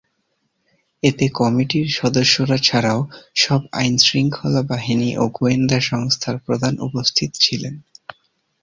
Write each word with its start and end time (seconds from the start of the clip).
এতে 1.03 1.25
কমিটির 1.39 1.87
সদস্যরা 1.91 2.57
ছাড়াও 2.59 2.99
সব 3.35 3.61
আইন-শৃঙ্খলা 3.73 4.61
বাহিনী 4.63 5.09
ও 5.17 5.23
গোয়েন্দা 5.37 5.79
সংস্থার 5.89 6.35
প্রধান 6.45 6.73
উপস্থিত 6.87 7.31
ছিলেন। 7.43 7.75